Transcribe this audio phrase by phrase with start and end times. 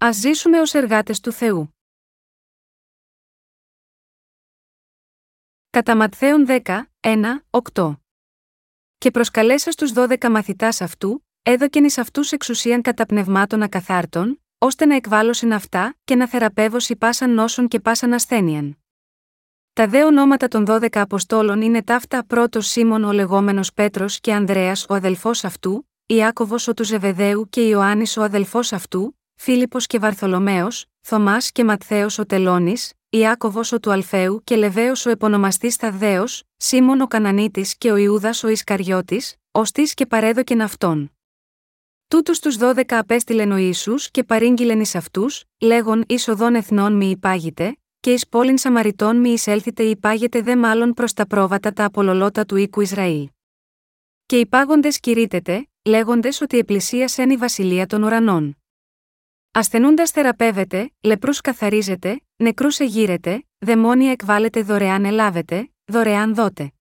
[0.00, 1.76] Ας ζήσουμε ως εργάτες του Θεού.
[5.70, 7.94] Κατά Ματθαίον 10, 1, 8.
[8.98, 14.94] Και προσκαλέσα στους 12 μαθητάς αυτού, έδωκεν εις αυτούς εξουσίαν κατά πνευμάτων ακαθάρτων, ώστε να
[14.94, 18.78] εκβάλωσιν αυτά και να θεραπεύωσι πάσαν νόσων και πάσαν ασθένειαν.
[19.72, 24.86] Τα δε ονόματα των 12 Αποστόλων είναι ταύτα πρώτος Σίμων ο λεγόμενος Πέτρος και Ανδρέας
[24.88, 30.86] ο αδελφός αυτού, Ιάκωβος ο του Ζεβεδαίου και Ιωάννης ο αδελφός αυτού, Φίλιππος και Βαρθολομαίος,
[31.00, 36.24] Θωμάς και Ματθαίος ο Τελώνης, Ιάκωβος ο του Αλφαίου και Λεβαίος ο επωνομαστής Θαδδαίο,
[36.56, 41.12] Σίμων ο Κανανίτης και ο Ιούδας ο Ισκαριώτης, ωστή και παρέδοκεν αυτόν.
[42.08, 47.78] Τούτους τους δώδεκα απέστειλεν ο Ιησούς και παρήγγειλεν εις αυτούς, λέγον οδόν εθνών μη υπάγειτε,
[48.00, 52.44] και εις πόλην Σαμαριτών μη εισέλθετε ή υπάγεται δε μάλλον προς τα πρόβατα τα απολολότα
[52.44, 53.28] του οίκου Ισραήλ.
[54.26, 58.56] Και υπάγοντες κηρύτεται, λέγοντες ότι επλησίασεν η βασιλεία των ουρανών.
[59.58, 66.72] Ασθενούντας θεραπεύεται, λεπρούς καθαρίζεται, νεκρούς εγείρεται, δαιμόνια εκβάλλεται δωρεάν ελάβετε, δωρεάν δότε.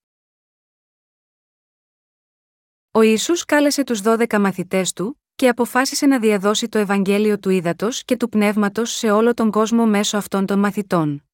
[2.92, 8.03] Ο Ιησούς κάλεσε τους δώδεκα μαθητές του και αποφάσισε να διαδώσει το Ευαγγέλιο του Ήδατος
[8.03, 11.27] και του Πνεύματος σε όλο τον κόσμο μέσω αυτών των μαθητών.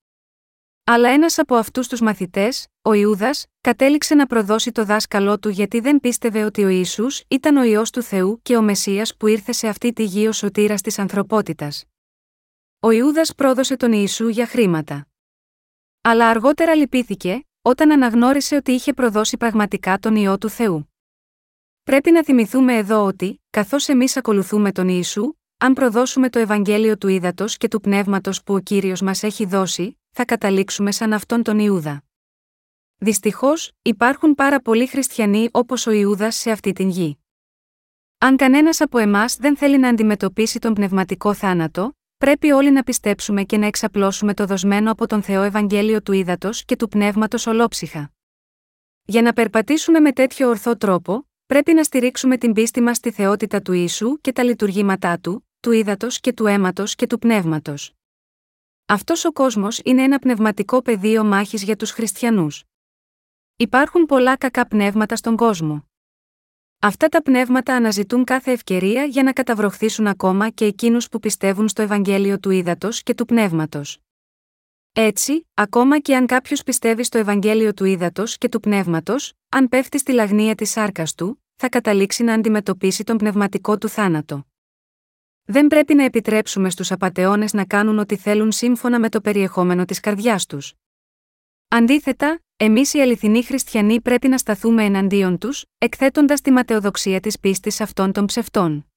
[0.85, 5.79] Αλλά ένας από αυτούς τους μαθητές, ο Ιούδας, κατέληξε να προδώσει το δάσκαλό του γιατί
[5.79, 9.51] δεν πίστευε ότι ο Ισού ήταν ο ιό του Θεού και ο Μεσία που ήρθε
[9.51, 11.85] σε αυτή τη γη ως σωτήρας της ανθρωπότητας.
[12.79, 15.07] Ο Ιούδας πρόδωσε τον Ιησού για χρήματα.
[16.01, 20.93] Αλλά αργότερα λυπήθηκε, όταν αναγνώρισε ότι είχε προδώσει πραγματικά τον ιό του Θεού.
[21.83, 27.07] Πρέπει να θυμηθούμε εδώ ότι, καθώς εμείς ακολουθούμε τον Ιησού, αν προδώσουμε το Ευαγγέλιο του
[27.07, 31.59] Ήδατος και του Πνεύματος που ο κύριος μας έχει δώσει, θα καταλήξουμε σαν αυτόν τον
[31.59, 32.03] Ιούδα.
[32.97, 37.17] Δυστυχώς, υπάρχουν πάρα πολλοί χριστιανοί όπως ο Ιούδας σε αυτή την γη.
[38.17, 43.43] Αν κανένας από εμάς δεν θέλει να αντιμετωπίσει τον πνευματικό θάνατο, πρέπει όλοι να πιστέψουμε
[43.43, 48.11] και να εξαπλώσουμε το δοσμένο από τον Θεό Ευαγγέλιο του Ήδατος και του Πνεύματος ολόψυχα.
[49.05, 53.62] Για να περπατήσουμε με τέτοιο ορθό τρόπο, πρέπει να στηρίξουμε την πίστη μας στη θεότητα
[53.62, 57.94] του ίσου και τα λειτουργήματά του, του ύδατος και του αίματος και του πνεύματος.
[58.86, 62.64] Αυτός ο κόσμος είναι ένα πνευματικό πεδίο μάχης για τους χριστιανούς.
[63.56, 65.86] Υπάρχουν πολλά κακά πνεύματα στον κόσμο.
[66.80, 71.81] Αυτά τα πνεύματα αναζητούν κάθε ευκαιρία για να καταβροχθήσουν ακόμα και εκείνους που πιστεύουν στο
[71.81, 73.97] Ευαγγέλιο του ύδατος και του πνεύματος.
[74.96, 80.00] Έτσι, ακόμα και αν κάποιος πιστεύει στο Ευαγγέλιο του ύδατος και του πνεύματος, αν πέφτει
[80.00, 84.46] στη λαγνία της σάρκας του, θα καταλήξει να αντιμετωπίσει τον πνευματικό του θάνατο.
[85.46, 90.00] Δεν πρέπει να επιτρέψουμε στους απαταιώνες να κάνουν ό,τι θέλουν σύμφωνα με το περιεχόμενο της
[90.00, 90.74] καρδιάς τους.
[91.68, 97.81] Αντίθετα, εμείς οι αληθινοί χριστιανοί πρέπει να σταθούμε εναντίον τους, εκθέτοντας τη ματαιοδοξία της πίστης
[97.81, 98.88] αυτών των ψευτών.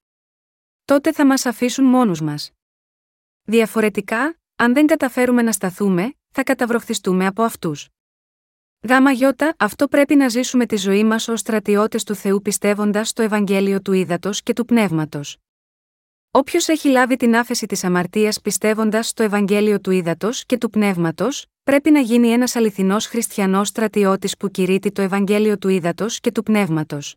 [0.84, 2.53] Τότε θα μας αφήσουν μόνους μας.
[3.43, 7.88] Διαφορετικά, αν δεν καταφέρουμε να σταθούμε, θα καταβροχθιστούμε από αυτούς.
[8.88, 13.22] Γάμα γιώτα, αυτό πρέπει να ζήσουμε τη ζωή μας ως στρατιώτες του Θεού πιστεύοντας στο
[13.22, 15.36] Ευαγγέλιο του Ήδατος και του Πνεύματος.
[16.30, 21.46] Όποιος έχει λάβει την άφεση της αμαρτίας πιστεύοντας στο Ευαγγέλιο του Ήδατος και του Πνεύματος,
[21.62, 26.42] πρέπει να γίνει ένας αληθινός χριστιανός στρατιώτης που κηρύττει το Ευαγγέλιο του Ήδατος και του
[26.42, 27.16] Πνεύματος.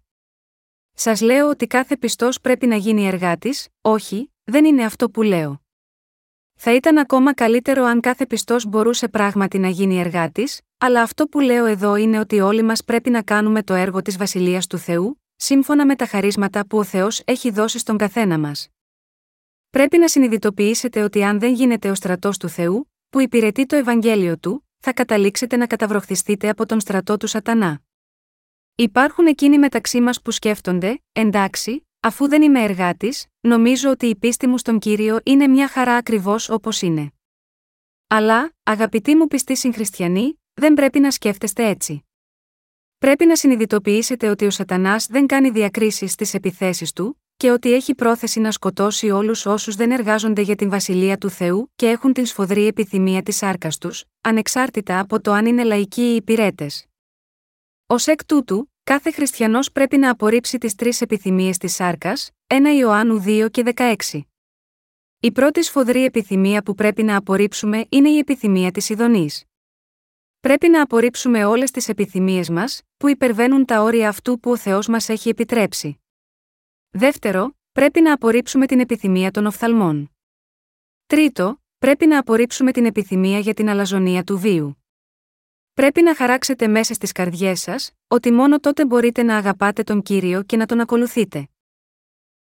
[0.94, 5.62] Σας λέω ότι κάθε πιστός πρέπει να γίνει εργάτης, όχι, δεν είναι αυτό που λέω.
[6.56, 11.40] Θα ήταν ακόμα καλύτερο αν κάθε πιστός μπορούσε πράγματι να γίνει εργάτης, αλλά αυτό που
[11.40, 15.22] λέω εδώ είναι ότι όλοι μας πρέπει να κάνουμε το έργο της Βασιλείας του Θεού,
[15.36, 18.68] σύμφωνα με τα χαρίσματα που ο Θεός έχει δώσει στον καθένα μας.
[19.70, 24.38] Πρέπει να συνειδητοποιήσετε ότι αν δεν γίνετε ο στρατός του Θεού, που υπηρετεί το Ευαγγέλιο
[24.38, 27.82] του, θα καταλήξετε να καταβροχθιστείτε από τον στρατό του Σατανά.
[28.76, 34.48] Υπάρχουν εκείνοι μεταξύ μας που σκέφτονται, εντάξει, αφού δεν είμαι εργάτης, νομίζω ότι η πίστη
[34.48, 37.12] μου στον κύριο είναι μια χαρά ακριβώς όπως είναι.
[38.08, 42.04] Αλλά, αγαπητοί μου πιστοί συγχριστιανοί, δεν πρέπει να σκέφτεστε έτσι.
[42.98, 47.96] Πρέπει να συνειδητοποιήσετε ότι ο Σατανάς δεν κάνει διακρίσεις στις επιθέσεις του, και ότι έχει
[47.96, 52.26] πρόθεση να σκοτώσει όλους όσους δεν εργάζονται για την βασιλεία του Θεού και έχουν την
[52.26, 56.86] σφοδρή επιθυμία της άρκας τους, ανεξάρτητα από το αν είναι λαϊκοί ή υπηρέτες.
[57.88, 62.14] Ω εκ τούτου, κάθε χριστιανός πρέπει να απορρίψει τις τρεις επιθυμίες της σάρκα,
[62.48, 64.22] 1 Ιωάννου 2 και 16.
[65.20, 69.30] Η πρώτη σφοδρή επιθυμία που πρέπει να απορρίψουμε είναι η επιθυμία της ειδονή.
[70.40, 74.88] Πρέπει να απορρίψουμε όλες τις επιθυμίες μας, που υπερβαίνουν τα όρια αυτού που ο Θεός
[74.88, 76.02] μας έχει επιτρέψει.
[76.90, 80.12] Δεύτερο, πρέπει να απορρίψουμε την επιθυμία των οφθαλμών.
[81.06, 84.84] Τρίτο, πρέπει να απορρίψουμε την επιθυμία για την αλαζονία του βίου.
[85.74, 90.44] Πρέπει να χαράξετε μέσα στις καρδιές σας, ότι μόνο τότε μπορείτε να αγαπάτε τον κύριο
[90.44, 91.50] και να τον ακολουθείτε.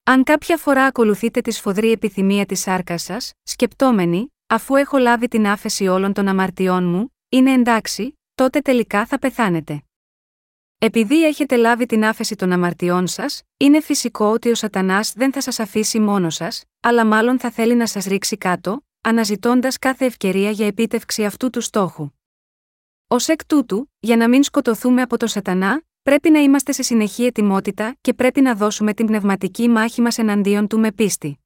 [0.04, 5.46] Αν κάποια φορά ακολουθείτε τη σφοδρή επιθυμία της σάρκας σας, σκεπτόμενοι, αφού έχω λάβει την
[5.46, 9.82] άφεση όλων των αμαρτιών μου, είναι εντάξει, τότε τελικά θα πεθάνετε.
[10.78, 15.40] Επειδή έχετε λάβει την άφεση των αμαρτιών σας, είναι φυσικό ότι ο Σατανάς δεν θα
[15.40, 20.50] σας αφήσει μόνος σας, αλλά μάλλον θα θέλει να σας ρίξει κάτω, αναζητώντας κάθε ευκαιρία
[20.50, 22.10] για επίτευξη αυτού του στόχου.
[23.06, 27.24] Ω εκ τούτου, για να μην σκοτωθούμε από το Σατανά, πρέπει να είμαστε σε συνεχή
[27.24, 31.38] ετοιμότητα και πρέπει να δώσουμε την πνευματική μάχη μας εναντίον του με πίστη.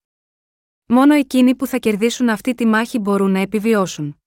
[0.86, 4.20] Μόνο εκείνοι που θα κερδίσουν αυτή τη μάχη μπορούν να επιβιώσουν.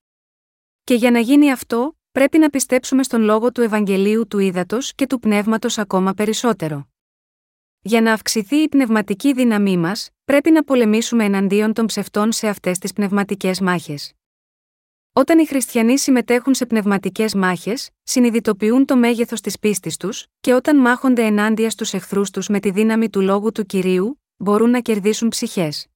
[0.83, 5.07] Και για να γίνει αυτό, πρέπει να πιστέψουμε στον λόγο του Ευαγγελίου του Ήδατος και
[5.07, 6.87] του Πνεύματος ακόμα περισσότερο.
[7.81, 12.77] Για να αυξηθεί η πνευματική δύναμή μας, πρέπει να πολεμήσουμε εναντίον των ψευτών σε αυτές
[12.77, 14.13] τις πνευματικές μάχες.
[15.13, 20.77] Όταν οι χριστιανοί συμμετέχουν σε πνευματικές μάχες, συνειδητοποιούν το μέγεθος της πίστης τους, και όταν
[20.77, 25.29] μάχονται ενάντια στους εχθρούς τους με τη δύναμη του λόγου του κυρίου, μπορούν να κερδίσουν
[25.29, 25.90] ψυχές.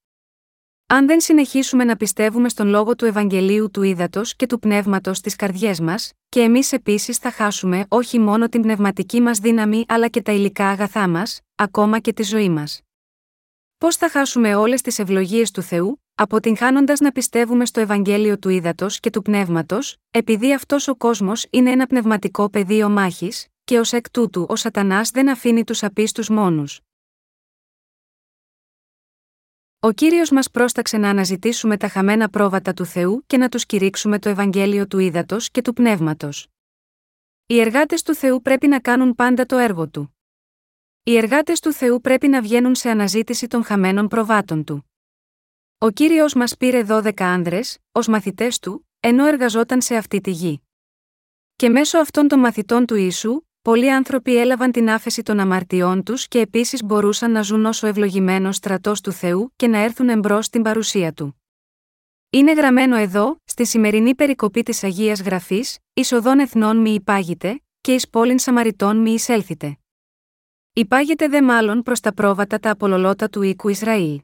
[0.87, 5.35] Αν δεν συνεχίσουμε να πιστεύουμε στον λόγο του Ευαγγελίου του Ήδατος και του Πνεύματος στι
[5.35, 10.21] καρδιές μας, και εμείς επίσης θα χάσουμε όχι μόνο την πνευματική μας δύναμη αλλά και
[10.21, 12.81] τα υλικά αγαθά μας, ακόμα και τη ζωή μας.
[13.77, 18.99] Πώς θα χάσουμε όλες τις ευλογίες του Θεού, αποτυγχάνοντας να πιστεύουμε στο Ευαγγέλιο του Ήδατος
[18.99, 24.09] και του Πνεύματος, επειδή αυτός ο κόσμος είναι ένα πνευματικό πεδίο μάχης, και ως εκ
[24.09, 26.79] τούτου ο Σατανάς δεν αφήνει τους απίστους μόνους.
[29.85, 34.19] Ο κύριος μας πρόσταξε να αναζητήσουμε τα χαμένα πρόβατα του Θεού και να τους κηρύξουμε
[34.19, 36.47] το Ευαγγέλιο του Ήδατος και του Πνεύματος.
[37.45, 40.17] Οι εργάτες του Θεού πρέπει να κάνουν πάντα το έργο του.
[41.03, 44.91] Οι εργάτες του Θεού πρέπει να βγαίνουν σε αναζήτηση των χαμένων προβάτων του.
[45.77, 50.61] Ο κύριος μας πήρε 12 άνδρες, ως μαθητές του, ενώ εργαζόταν σε αυτή τη γη.
[51.55, 56.27] Και μέσω αυτών των μαθητών του Ιησού, πολλοί άνθρωποι έλαβαν την άφεση των αμαρτιών τους
[56.27, 60.61] και επίσης μπορούσαν να ζουν όσο ευλογημένο στρατός του Θεού και να έρθουν εμπρός στην
[60.61, 61.41] παρουσία του.
[62.29, 68.09] Είναι γραμμένο εδώ, στη σημερινή περικοπή της Αγίας Γραφής, Ισοδών εθνών μη υπάγειτε, και εις
[68.09, 69.77] πόλην Σαμαριτών μη εισέλθετε.
[70.73, 74.21] Υπάγεται δε μάλλον προς τα πρόβατα τα απολολότα του οίκου Ισραήλ.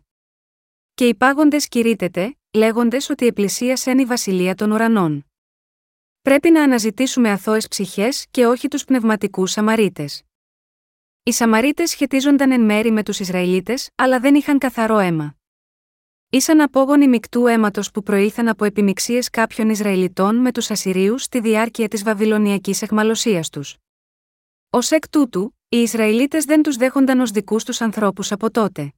[0.93, 5.30] Και υπάγοντε κηρύτεται, λέγοντες ότι επλησίασεν η βασιλεία των ουρανών.
[6.21, 10.23] Πρέπει να αναζητήσουμε αθώες ψυχές και όχι τους πνευματικούς Σαμαρίτες.
[11.23, 15.35] Οι Σαμαρίτες σχετίζονταν εν μέρη με τους Ισραηλίτες, αλλά δεν είχαν καθαρό αίμα.
[16.29, 21.87] Ήσαν απόγονοι μεικτού αίματος που προήθαν από επιμηξίε κάποιων Ισραηλιτών με τους Ασσυρίους στη διάρκεια
[21.87, 23.77] της Βαβυλωνιακής εχμαλωσίας τους.
[24.69, 28.93] Ω εκ τούτου, οι Ισραηλίτες δεν τους δέχονταν ως δικούς τους ανθρώπους από τότε.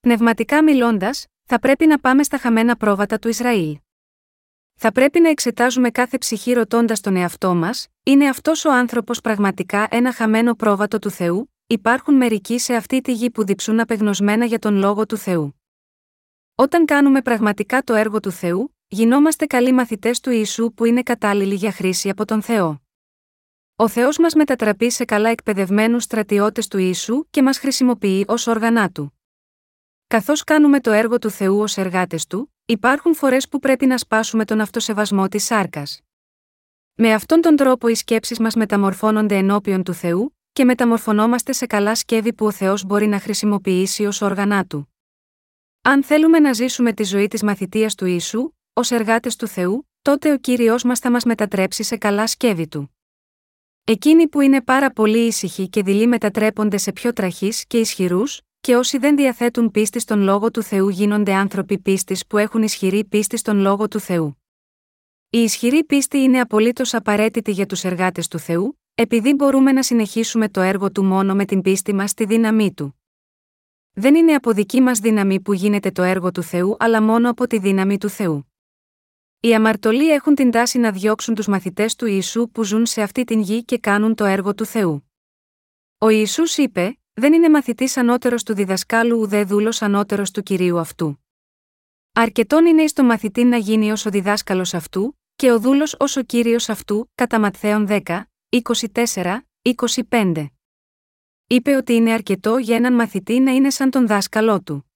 [0.00, 3.78] Πνευματικά μιλώντας, θα πρέπει να πάμε στα χαμένα πρόβατα του Ισραήλ.
[4.84, 9.86] Θα πρέπει να εξετάζουμε κάθε ψυχή ρωτώντας τον εαυτό μας, είναι αυτός ο άνθρωπος πραγματικά
[9.90, 14.58] ένα χαμένο πρόβατο του Θεού, υπάρχουν μερικοί σε αυτή τη γη που διψούν απεγνωσμένα για
[14.58, 15.60] τον λόγο του Θεού.
[16.54, 21.54] Όταν κάνουμε πραγματικά το έργο του Θεού, γινόμαστε καλοί μαθητές του Ιησού που είναι κατάλληλοι
[21.54, 22.82] για χρήση από τον Θεό.
[23.76, 28.90] Ο Θεός μας μετατραπεί σε καλά εκπαιδευμένους στρατιώτες του Ιησού και μας χρησιμοποιεί ως όργανά
[28.90, 29.18] του.
[30.06, 34.44] Καθώς κάνουμε το έργο του Θεού ως εργάτες του, υπάρχουν φορές που πρέπει να σπάσουμε
[34.44, 36.00] τον αυτοσεβασμό της σάρκας.
[36.94, 41.94] Με αυτόν τον τρόπο οι σκέψεις μας μεταμορφώνονται ενώπιον του Θεού, και μεταμορφωνόμαστε σε καλά
[41.94, 44.94] σκεύη που ο Θεός μπορεί να χρησιμοποιήσει ως όργανά του.
[45.82, 50.32] Αν θέλουμε να ζήσουμε τη ζωή της μαθητείας του ίσου, ως εργάτες του Θεού, τότε
[50.32, 52.96] ο κύριος μας θα μας μετατρέψει σε καλά σκεύη του.
[53.84, 58.76] Εκείνοι που είναι πάρα πολύ ήσυχοι και δειλοί μετατρέπονται σε πιο τραχείς και ισχυρούς, και
[58.76, 63.36] όσοι δεν διαθέτουν πίστη στον λόγο του Θεού γίνονται άνθρωποι πίστης που έχουν ισχυρή πίστη
[63.36, 64.42] στον λόγο του Θεού.
[65.30, 70.48] Η ισχυρή πίστη είναι απολύτως απαραίτητη για τους εργάτες του Θεού, επειδή μπορούμε να συνεχίσουμε
[70.48, 73.00] το έργο του μόνο με την πίστη μας στη δύναμή του.
[73.92, 77.46] Δεν είναι από δική μας δύναμη που γίνεται το έργο του Θεού, αλλά μόνο από
[77.46, 78.52] τη δύναμη του Θεού.
[79.40, 83.24] Οι αμαρτωλοί έχουν την τάση να διώξουν τους μαθητές του Ιησού που ζουν σε αυτή
[83.24, 85.10] την γη και κάνουν το έργο του Θεού.
[85.98, 91.24] Ο Ιησούς είπε: δεν είναι μαθητής ανώτερος του διδασκάλου ουδέ δούλος ανώτερος του κυρίου αυτού.
[92.12, 96.16] Αρκετόν είναι εις το μαθητή να γίνει ως ο διδάσκαλος αυτού, και ο δούλος ως
[96.16, 99.40] ο κύριος αυτού, κατά Ματθαίων 10, 24,
[100.08, 100.46] 25.
[101.46, 104.92] Είπε ότι είναι αρκετό για έναν μαθητή να είναι σαν τον δάσκαλό του.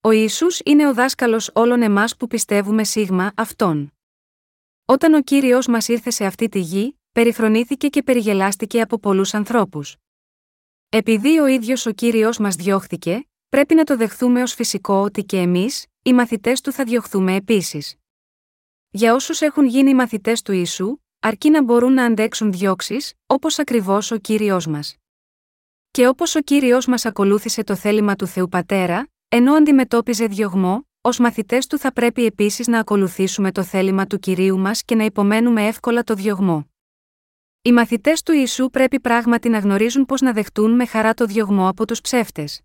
[0.00, 3.92] Ο Ιησούς είναι ο δάσκαλος όλων εμάς που πιστεύουμε σίγμα αυτόν.
[4.84, 9.96] Όταν ο Κύριος μας ήρθε σε αυτή τη γη, περιφρονήθηκε και περιγελάστηκε από πολλούς ανθρώπους.
[10.90, 15.36] Επειδή ο ίδιος ο κύριος μας διώχθηκε, πρέπει να το δεχθούμε ως φυσικό ότι και
[15.38, 17.94] εμείς, οι μαθητές του θα διωχθούμε επίσης.
[18.90, 24.10] Για όσους έχουν γίνει μαθητές του ίσου, αρκεί να μπορούν να αντέξουν διώξεις, όπως ακριβώς
[24.10, 24.96] ο κύριος μας.
[25.90, 31.18] Και όπως ο κύριος μας ακολούθησε το θέλημα του Θεού Πατέρα, ενώ αντιμετώπιζε διωγμό, ως
[31.18, 35.66] μαθητές του θα πρέπει επίσης να ακολουθήσουμε το θέλημα του κυρίου μας και να υπομένουμε
[35.66, 36.70] εύκολα το διωγμό.
[37.68, 41.68] Οι μαθητές του Ιησού πρέπει πράγματι να γνωρίζουν πώς να δεχτούν με χαρά το διωγμό
[41.68, 42.60] από τους ψεύτες.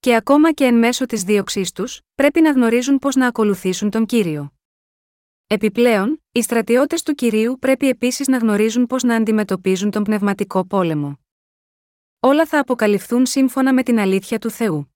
[0.00, 4.06] Και ακόμα και εν μέσω της δίωξής τους, πρέπει να γνωρίζουν πώς να ακολουθήσουν τον
[4.06, 4.52] κύριο.
[5.46, 11.18] Επιπλέον, οι στρατιώτες του κυρίου πρέπει επίσης να γνωρίζουν πώς να αντιμετωπίζουν τον πνευματικό πόλεμο.
[12.20, 14.94] Όλα θα αποκαλυφθούν σύμφωνα με την αλήθεια του Θεού.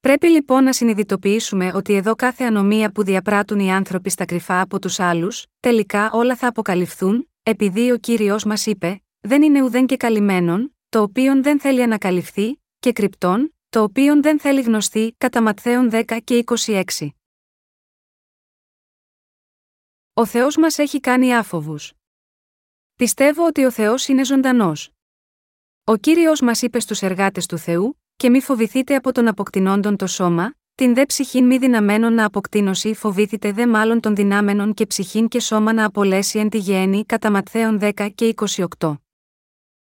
[0.00, 4.78] Πρέπει λοιπόν να συνειδητοποιήσουμε ότι εδώ κάθε ανομία που διαπράττουν οι άνθρωποι στα κρυφά από
[4.78, 9.96] τους άλλους, τελικά όλα θα αποκαλυφθούν, επειδή ο κύριος μας είπε: Δεν είναι ουδέν και
[9.96, 15.90] καλυμμένον, το οποίο δεν θέλει ανακαλυφθεί, και κρυπτόν, το οποίο δεν θέλει γνωστεί, κατά Ματθαίων
[15.92, 16.82] 10 και 26.
[20.12, 21.92] Ο Θεός μας έχει κάνει άφοβους.
[22.94, 24.90] Πιστεύω ότι ο Θεός είναι ζωντανός.
[25.84, 30.06] Ο κύριος μας είπε στους εργάτες του Θεού, και μη φοβηθείτε από τον αποκτηνόντων το
[30.06, 35.28] σώμα, την δε ψυχήν μη δυναμένων να αποκτήνωση φοβήθητε δε μάλλον των δυνάμενων και ψυχήν
[35.28, 38.34] και σώμα να απολέσει εν τη γέννη κατά Ματθαίων 10 και
[38.78, 38.96] 28.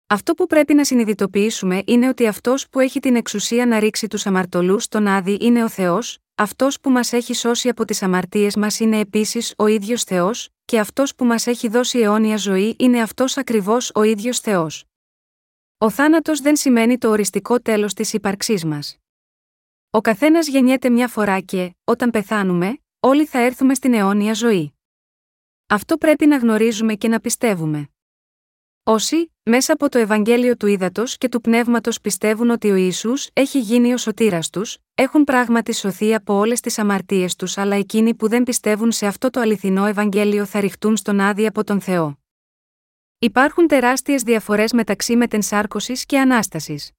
[0.08, 4.25] Αυτό που πρέπει να συνειδητοποιήσουμε είναι ότι αυτός που έχει την εξουσία να ρίξει τους
[4.25, 8.79] αμαρτωλούς στον άδει είναι ο Θεός, αυτός που μας έχει σώσει από τις αμαρτίες μας
[8.79, 13.38] είναι επίσης ο ίδιος Θεός, και αυτός που μας έχει δώσει αιώνια ζωή είναι αυτός
[13.38, 14.84] ακριβώς ο ίδιος Θεός.
[15.77, 19.00] Ο θάνατος δεν σημαίνει το οριστικό τέλος της ύπαρξής μας.
[19.91, 24.74] Ο καθένας γεννιέται μια φορά και, όταν πεθάνουμε, όλοι θα έρθουμε στην αιώνια ζωή.
[25.67, 27.89] Αυτό πρέπει να γνωρίζουμε και να πιστεύουμε.
[28.84, 33.60] Όσοι, μέσα από το Ευαγγέλιο του Ήδατος και του Πνεύματος πιστεύουν ότι ο Ισού έχει
[33.60, 38.27] γίνει ο σωτήρας τους, έχουν πράγματι σωθεί από όλες τις αμαρτίες τους, αλλά εκείνοι που
[38.27, 42.19] δεν πιστεύουν σε αυτό το αληθινό Ευαγγέλιο θα ρηχτούν στον άδει από τον Θεό.
[43.19, 46.91] Υπάρχουν τεράστιες διαφορές μεταξύ μετενσάρκωσης και ανάστασης.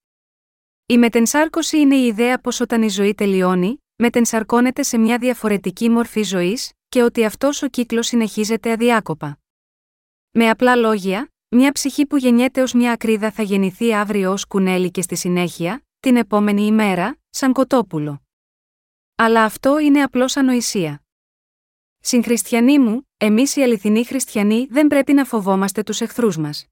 [0.91, 6.23] Η μετενσάρκωση είναι η ιδέα πως όταν η ζωή τελειώνει, μετενσαρκώνεται σε μια διαφορετική μορφή
[6.23, 9.39] ζωής, και ότι αυτός ο κύκλος συνεχίζεται αδιάκοπα.
[10.31, 14.91] Με απλά λόγια, μια ψυχή που γεννιέται ως μια ακρίδα θα γεννηθεί αύριο ως κουνέλι
[14.91, 18.23] και στη συνέχεια, την επόμενη ημέρα, σαν κοτόπουλο.
[19.15, 21.03] Αλλά αυτό είναι απλώς ανοησία.
[22.01, 26.70] Συγχριστιανοί μου, εμείς οι αληθινοί χριστιανοί δεν πρέπει να φοβόμαστε τους εχθρούς μας.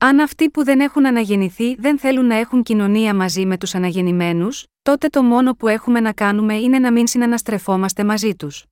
[0.00, 4.66] Αν αυτοί που δεν έχουν αναγεννηθεί δεν θέλουν να έχουν κοινωνία μαζί με τους αναγεννημένους,
[4.82, 8.64] τότε το μόνο που έχουμε να κάνουμε είναι να μην συναναστρεφόμαστε μαζί τους.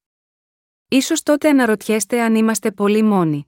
[0.88, 3.46] Ίσως τότε αναρωτιέστε αν είμαστε πολύ μόνοι.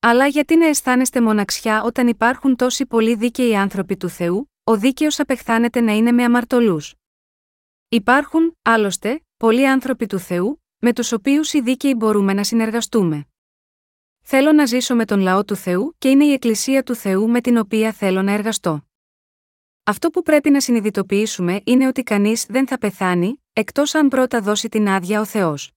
[0.00, 5.20] Αλλά γιατί να αισθάνεστε μοναξιά όταν υπάρχουν τόσοι πολλοί δίκαιοι άνθρωποι του Θεού, ο δίκαιος
[5.20, 6.94] απεχθάνεται να είναι με αμαρτωλούς.
[7.88, 13.26] Υπάρχουν, άλλωστε, πολλοί άνθρωποι του Θεού, με τους οποίους οι δίκαιοι μπορούμε να συνεργαστούμε.
[14.28, 17.40] Θέλω να ζήσω με τον λαό του Θεού και είναι η Εκκλησία του Θεού με
[17.40, 18.88] την οποία θέλω να εργαστώ.
[19.84, 24.68] Αυτό που πρέπει να συνειδητοποιήσουμε είναι ότι κανείς δεν θα πεθάνει, εκτός αν πρώτα δώσει
[24.68, 25.72] την άδεια ο Θεός.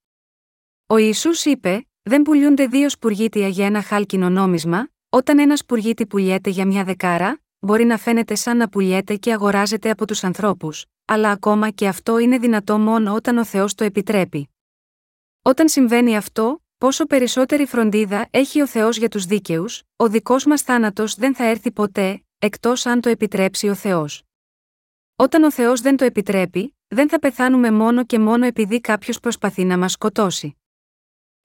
[0.87, 6.49] Ο Ισού είπε: Δεν πουλιούνται δύο σπουργίτια για ένα χάλκινο νόμισμα, όταν ένας σπουργίτι πουλιέται
[6.49, 11.31] για μια δεκάρα, μπορεί να φαίνεται σαν να πουλιέται και αγοράζεται από τους ανθρώπους, αλλά
[11.31, 14.49] ακόμα και αυτό είναι δυνατό μόνο όταν ο Θεός το επιτρέπει.
[15.41, 20.61] Όταν συμβαίνει αυτό, πόσο περισσότερη φροντίδα έχει ο Θεός για τους δίκαιους, ο δικός μας
[20.61, 24.23] θάνατος δεν θα έρθει ποτέ, εκτός αν το επιτρέψει ο Θεός.
[25.15, 29.63] Όταν ο Θεός δεν το επιτρέπει, δεν θα πεθάνουμε μόνο και μόνο επειδή κάποιος προσπαθεί
[29.63, 30.57] να μας σκοτώσει.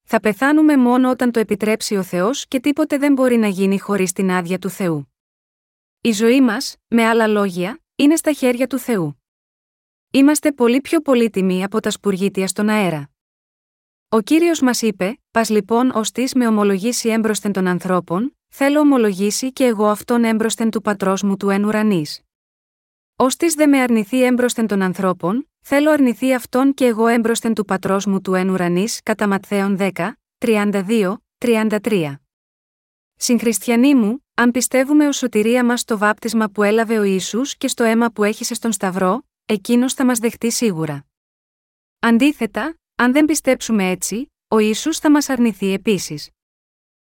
[0.03, 4.12] Θα πεθάνουμε μόνο όταν το επιτρέψει ο Θεός και τίποτε δεν μπορεί να γίνει χωρίς
[4.12, 5.12] την άδεια του Θεού.
[6.00, 9.23] Η ζωή μας, με άλλα λόγια, είναι στα χέρια του Θεού.
[10.11, 13.13] Είμαστε πολύ πιο πολύτιμοι από τα σπουργίτια στον αέρα.
[14.14, 19.52] Ο κύριος μας είπε: Πας λοιπόν ως της με ομολογήσει έμπροσθεν των ανθρώπων, θέλω ομολογήσει
[19.52, 22.21] και εγώ αυτόν έμπροσθεν του πατρός μου του εν ουρανής.
[23.16, 27.64] Ω της δε με αρνηθεί έμπροσθεν των ανθρώπων, θέλω αρνηθεί αυτόν και εγώ έμπροσθεν του
[27.64, 29.90] πατρός μου του εν ουρανής κατά Ματθαίων 10,
[30.38, 32.14] 32, 33.
[33.14, 37.85] Συγχριστιανοί μου, αν πιστεύουμε ως σωτηρία μας στο βάπτισμα που έλαβε ο Ιησούς και στο
[37.85, 41.06] αίμα που έχησε στον Σταυρό, εκείνος θα μας δεχτεί σίγουρα.
[41.99, 46.31] Αντίθετα, αν δεν πιστέψουμε έτσι, ο Ιησούς θα μας αρνηθεί επίσης.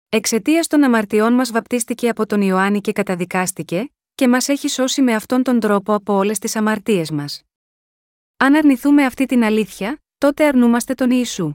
[0.09, 5.13] Εξαιτίας των αμαρτιών μας βαπτίστηκε από τον Ιωάννη και καταδικάστηκε, και μας έχει σώσει με
[5.15, 7.43] αυτόν τον τρόπο από όλες τις αμαρτίες μας.
[8.37, 11.53] Αν αρνηθούμε αυτή την αλήθεια, τότε αρνούμαστε τον Ιησού.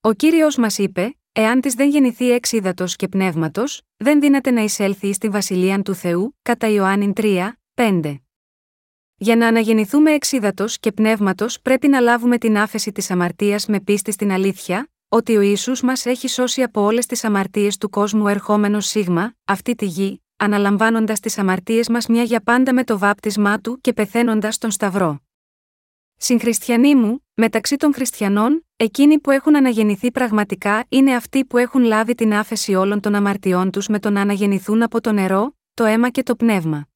[0.00, 2.52] Ο κύριος μας είπε: Εάν της δεν γεννηθεί εξ
[2.96, 8.21] και πνεύματος, δεν δύναται να εισέλθει στην βασιλεία του Θεού, κατά Ιωάννη 3, 5.
[9.22, 14.12] Για να αναγεννηθούμε εξίδατο και πνεύματος πρέπει να λάβουμε την άφεση της αμαρτίας με πίστη
[14.12, 18.80] στην αλήθεια, ότι ο Ιησούς μας έχει σώσει από όλες τις αμαρτίες του κόσμου ερχόμενο
[18.80, 23.78] σίγμα, αυτή τη γη, αναλαμβάνοντας τις αμαρτίες μας μια για πάντα με το βάπτισμά του
[23.80, 25.20] και πεθαίνοντας στον Σταυρό.
[26.16, 32.14] Συγχριστιανοί μου, μεταξύ των χριστιανών, εκείνοι που έχουν αναγεννηθεί πραγματικά είναι αυτοί που έχουν λάβει
[32.14, 36.10] την άφεση όλων των αμαρτιών τους με το να αναγεννηθούν από το νερό, το αίμα
[36.10, 36.86] και το πνεύμα.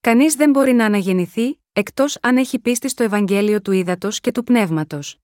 [0.00, 4.44] Κανείς δεν μπορεί να αναγεννηθεί, εκτός αν έχει πίστη στο Ευαγγέλιο του Ήδατος και του
[4.44, 5.18] Πνεύματος.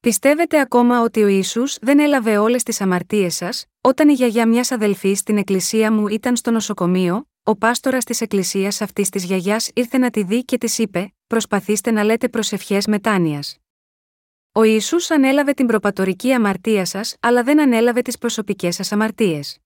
[0.00, 4.70] Πιστεύετε ακόμα ότι ο Ισού δεν έλαβε όλες τις αμαρτίες σας, όταν η γιαγιά μιας
[4.70, 9.98] αδελφής στην εκκλησία μου ήταν στο νοσοκομείο, ο πάστορας της εκκλησίας αυτής της γιαγιάς ήρθε
[9.98, 13.56] να τη δει και της είπε: Προσπαθήστε να λέτε προσευχές μετάνοιας.
[14.52, 19.58] Ο Ισού ανέλαβε την προπατορική αμαρτία σας, αλλά δεν ανέλαβε τις προσωπικές σας αμαρτίες.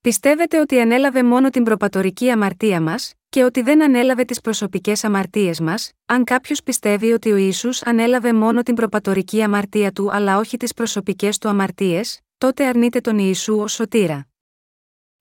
[0.00, 5.60] Πιστεύετε ότι ανέλαβε μόνο την προπατορική αμαρτία μας, και ότι δεν ανέλαβε τις προσωπικές αμαρτίες
[5.60, 10.56] μας, αν κάποιος πιστεύει ότι ο ίσου ανέλαβε μόνο την προπατορική αμαρτία του αλλά όχι
[10.56, 14.26] τις προσωπικές του αμαρτίες, τότε αρνείται τον Ιησού ως σωτήρα.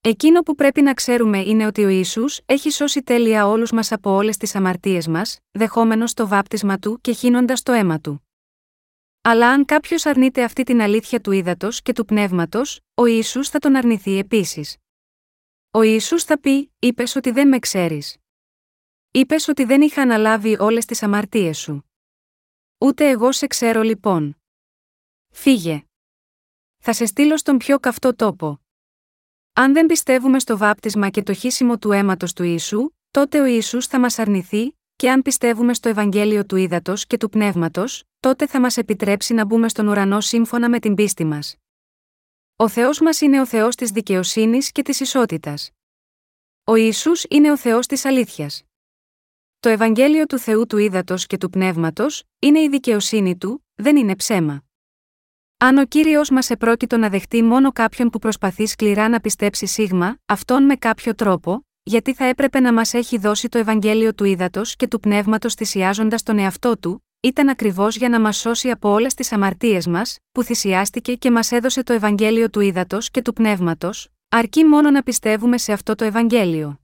[0.01, 4.11] Εκείνο που πρέπει να ξέρουμε είναι ότι ο Ισού έχει σώσει τέλεια όλους μας από
[4.11, 8.27] όλες τις αμαρτίες μας, δεχόμενος το βάπτισμα του και χύνοντας το αίμα του.
[9.21, 13.59] Αλλά αν κάποιος αρνείται αυτή την αλήθεια του ύδατος και του πνεύματος, ο Ισού θα
[13.59, 14.77] τον αρνηθεί επίσης.
[15.71, 18.17] Ο Ιησούς θα πει: Είπες ότι δεν με ξέρεις.
[19.11, 21.89] Είπες ότι δεν είχα αναλάβει όλες τις αμαρτίες σου.
[22.77, 24.37] Ούτε εγώ σε ξέρω λοιπόν.
[25.29, 25.83] Φύγε.
[26.77, 28.59] Θα σε στείλω στον πιο καυτό τόπο.
[29.53, 33.85] Αν δεν πιστεύουμε στο βάπτισμα και το χύσιμο του αίματος του Ιησού, τότε ο Ιησούς
[33.87, 38.59] θα μας αρνηθεί, και αν πιστεύουμε στο Ευαγγέλιο του Ήδατος και του Πνεύματος, τότε θα
[38.59, 41.55] μας επιτρέψει να μπούμε στον ουρανό σύμφωνα με την πίστη μας.
[42.59, 45.71] Ο Θεός μας είναι ο Θεός της δικαιοσύνης και της ισότητας.
[46.63, 48.63] Ο Ισού είναι ο Θεός της αλήθειας.
[49.59, 54.15] Το Ευαγγέλιο του Θεού του Ήδατος και του Πνεύματος είναι η δικαιοσύνη του, δεν είναι
[54.15, 54.63] ψέμα.
[55.57, 60.17] Αν ο κύριος μας επρόκειτο να δεχτεί μόνο κάποιον που προσπαθεί σκληρά να πιστέψει σίγμα,
[60.25, 64.75] αυτόν με κάποιο τρόπο, γιατί θα έπρεπε να μας έχει δώσει το Ευαγγέλιο του Ήδατος
[64.75, 69.13] και του Πνεύματος θυσιάζοντας τον εαυτό του, ήταν ακριβώς για να μας σώσει από όλες
[69.13, 74.09] τις αμαρτίες μας, που θυσιάστηκε και μας έδωσε το Ευαγγέλιο του Ήδατος και του Πνεύματος,
[74.29, 76.79] αρκεί μόνο να πιστεύουμε σε αυτό το Ευαγγέλιο.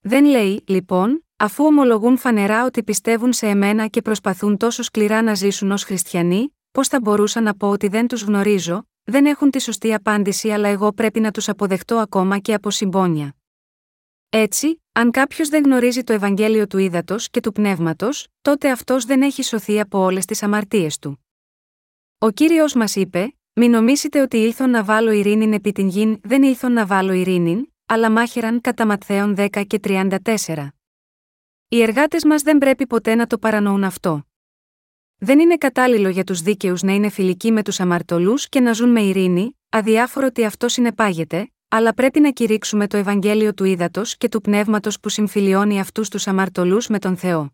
[0.00, 5.34] Δεν λέει, λοιπόν, αφού ομολογούν φανερά ότι πιστεύουν σε εμένα και προσπαθούν τόσο σκληρά να
[5.34, 9.60] ζήσουν ως χριστιανοί, πώς θα μπορούσα να πω ότι δεν τους γνωρίζω, δεν έχουν τη
[9.60, 13.34] σωστή απάντηση αλλά εγώ πρέπει να τους αποδεχτώ ακόμα και από συμπόνια.
[14.28, 19.22] Έτσι, αν κάποιος δεν γνωρίζει το Ευαγγέλιο του ύδατο και του πνεύματος, τότε αυτός δεν
[19.22, 21.24] έχει σωθεί από όλες τις αμαρτίες του.
[22.18, 26.42] Ο κύριος μας είπε: Μην νομίσετε ότι ήλθον να βάλω ειρήνην επί την γην, δεν
[26.42, 30.68] ήλθον να βάλω ειρήνην, αλλά μάχεραν κατά Ματθαίων 10 και 34.
[31.68, 34.26] Οι εργάτες μας δεν πρέπει ποτέ να το παρανοούν αυτό.
[35.16, 38.88] Δεν είναι κατάλληλο για τους δίκαιους να είναι φιλικοί με τους αμαρτωλούς και να ζουν
[38.88, 44.28] με ειρήνη, αδιάφορο ότι αυτό συνεπάγεται, αλλά πρέπει να κηρύξουμε το Ευαγγέλιο του ύδατο και
[44.28, 47.52] του πνεύματος που συμφιλιώνει αυτούς τους αμαρτωλούς με τον Θεό.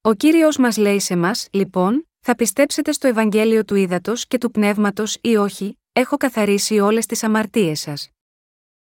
[0.00, 4.50] Ο κύριος μας λέει σε μας, λοιπόν, θα πιστέψετε στο Ευαγγέλιο του ύδατο και του
[4.50, 8.10] πνεύματος ή όχι, έχω καθαρίσει όλες τις αμαρτίες σας.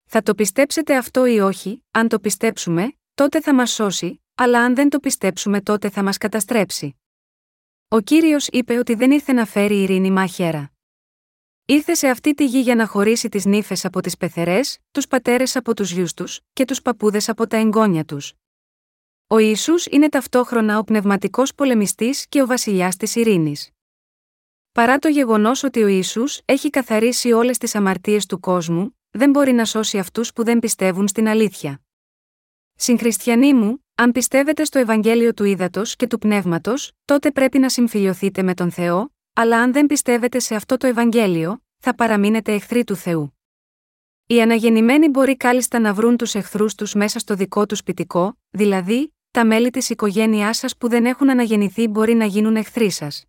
[0.04, 4.74] Θα το πιστέψετε αυτό ή όχι, αν το πιστέψουμε, τότε θα μας σώσει, αλλά αν
[4.74, 6.96] δεν το πιστέψουμε τότε θα μας καταστρέψει.
[7.88, 10.70] Ο κύριος είπε ότι δεν ήρθε να φέρει ειρήνη μαχαίρα.
[11.64, 15.56] Ήρθε σε αυτή τη γη για να χωρίσει τις νύφες από τις πεθερές, τους πατέρες
[15.56, 18.32] από τους γιους τους, και τους παππούδες από τα εγγόνια τους.
[19.26, 23.70] Ο Ισού είναι ταυτόχρονα ο πνευματικός πολεμιστής και ο βασιλιάς της ειρήνης.
[24.72, 29.52] Παρά το γεγονός ότι ο Ισού έχει καθαρίσει όλες τις αμαρτίες του κόσμου, δεν μπορεί
[29.52, 31.80] να σώσει αυτούς που δεν πιστεύουν στην αλήθεια.
[32.74, 38.42] Συγχριστιανοί μου, αν πιστεύετε στο Ευαγγέλιο του Ήδατος και του Πνεύματος, τότε πρέπει να συμφιλειωθείτε
[38.42, 42.96] με τον Θεό, αλλά αν δεν πιστεύετε σε αυτό το Ευαγγέλιο, θα παραμείνετε εχθροί του
[42.96, 43.38] Θεού.
[44.26, 49.14] Οι αναγεννημένοι μπορεί κάλλιστα να βρουν τους εχθρούς τους μέσα στο δικό τους σπιτικό, δηλαδή,
[49.30, 53.24] τα μέλη της οικογένειάς σας που δεν έχουν αναγεννηθεί μπορεί να γίνουν εχθροί σας.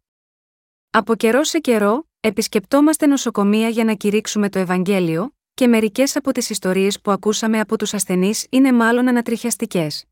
[0.90, 6.50] Από καιρό σε καιρό, επισκεπτόμαστε νοσοκομεία για να κηρύξουμε το Ευαγγέλιο, και μερικές από τις
[6.50, 10.11] ιστορίες που ακούσαμε από τους ασθενείς είναι μάλλον ανατριχιαστικές.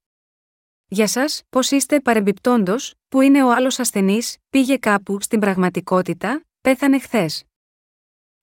[0.92, 7.00] Για σας, πώς είστε παρεμπιπτόντως, που είναι ο άλλος ασθενής, πήγε κάπου στην πραγματικότητα, πέθανε
[7.00, 7.44] χθες.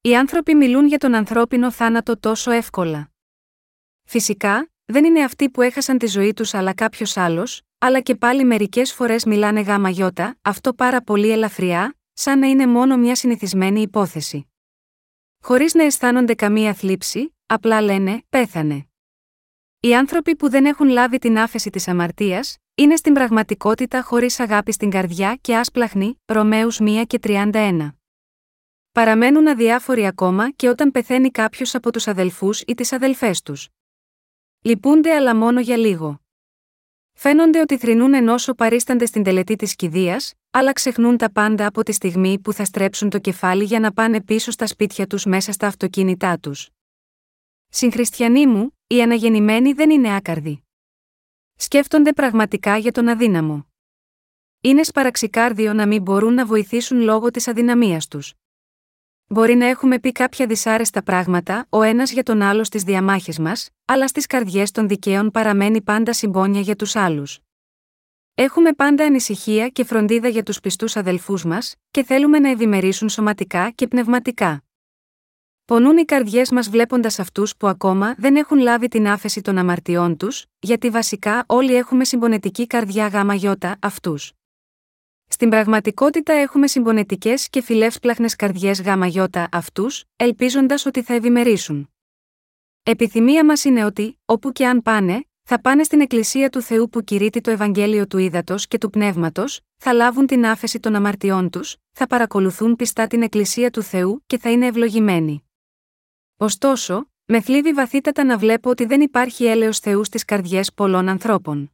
[0.01, 3.11] Οι άνθρωποι μιλούν για τον ανθρώπινο θάνατο τόσο εύκολα.
[4.05, 8.45] Φυσικά, δεν είναι αυτοί που έχασαν τη ζωή τους αλλά κάποιος άλλος, αλλά και πάλι
[8.45, 13.81] μερικές φορές μιλάνε γάμα γιώτα, αυτό πάρα πολύ ελαφριά, σαν να είναι μόνο μια συνηθισμένη
[13.81, 14.51] υπόθεση.
[15.43, 18.87] Χωρίς να αισθάνονται καμία θλίψη, απλά λένε, πέθανε.
[19.81, 24.73] Οι άνθρωποι που δεν έχουν λάβει την άφεση της αμαρτίας, είναι στην πραγματικότητα χωρίς αγάπη
[24.73, 27.95] στην καρδιά και άσπλαχνοι, Ρωμαίους 1 και 31.
[28.93, 33.69] Παραμένουν αδιάφοροι ακόμα και όταν πεθαίνει κάποιος από τους αδελφούς ή τις αδελφές τους.
[34.61, 36.21] Λυπούνται αλλά μόνο για λίγο.
[37.13, 41.93] Φαίνονται ότι θρυνούν ενώσο παρίστανται στην τελετή της κηδείας, αλλά ξεχνούν τα πάντα από τη
[41.93, 45.67] στιγμή που θα στρέψουν το κεφάλι για να πάνε πίσω στα σπίτια τους μέσα στα
[45.67, 46.71] αυτοκίνητά τους.
[47.79, 50.63] Συγχριστιανοί μου, οι αναγεννημένοι δεν είναι άκαρδοι.
[51.57, 53.67] Σκέφτονται πραγματικά για τον αδύναμο.
[54.61, 58.35] Είναι σπαραξικάρδιο να μην μπορούν να βοηθήσουν λόγω της αδυναμίας τους.
[59.27, 63.71] Μπορεί να έχουμε πει κάποια δυσάρεστα πράγματα ο ένας για τον άλλος στις διαμάχες μας,
[63.85, 67.41] αλλά στις καρδιές των δικαίων παραμένει πάντα συμπόνια για τους άλλους.
[68.35, 73.71] Έχουμε πάντα ανησυχία και φροντίδα για τους πιστούς αδελφούς μας, και θέλουμε να ευημερήσουν σωματικά
[73.71, 74.66] και πνευματικά.
[75.67, 80.17] Πονούν οι καρδιές μας βλέποντας αυτούς που ακόμα δεν έχουν λάβει την άφεση των αμαρτιών
[80.17, 84.33] τους, γιατί βασικά όλοι έχουμε συμπονετική καρδιά γάμα γιώτα αυτούς.
[85.29, 91.91] Στην πραγματικότητα έχουμε συμπονετικές και φιλεύσπλαχνες καρδιές γάμα γιώτα αυτούς, ελπίζοντας ότι θα ευημερήσουν.
[92.83, 97.03] Επιθυμία μας είναι ότι, όπου και αν πάνε, θα πάνε στην Εκκλησία του Θεού που
[97.03, 101.77] κηρύττει το Ευαγγέλιο του Ήδατος και του Πνεύματος, θα λάβουν την άφεση των αμαρτιών τους,
[101.93, 105.41] θα παρακολουθούν πιστά την Εκκλησία του Θεού και θα είναι ευλογημένοι.
[106.37, 111.73] Ωστόσο, με θλίβει βαθύτατα να βλέπω ότι δεν υπάρχει έλεος Θεούς στις καρδιές πολλών ανθρώπων.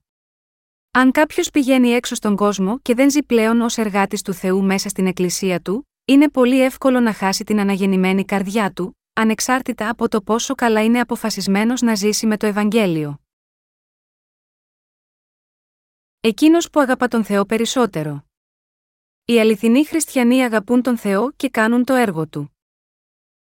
[0.90, 4.88] Αν κάποιος πηγαίνει έξω στον κόσμο και δεν ζει πλέον ως εργάτης του Θεού μέσα
[4.88, 10.22] στην Εκκλησία του, είναι πολύ εύκολο να χάσει την αναγεννημένη καρδιά του, ανεξάρτητα από το
[10.22, 13.20] πόσο καλά είναι αποφασισμένος να ζήσει με το Ευαγγέλιο.
[16.20, 18.24] Εκείνος που αγαπά τον Θεό περισσότερο.
[19.24, 22.51] Οι αληθινοί χριστιανοί αγαπούν τον Θεό και κάνουν το έργο του.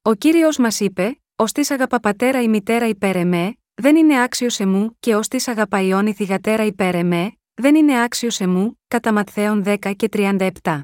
[0.02, 4.60] Ο κύριος μας είπε: Ω της αγαπά πατέρα η μητέρα υπέρ εμέ, δεν είναι άξιος
[4.60, 9.62] εμού, και ως της αγαπά η θυγατέρα υπέρ εμέ, δεν είναι άξιος εμού, κατά Ματθαίων
[9.66, 10.80] 10 και 37.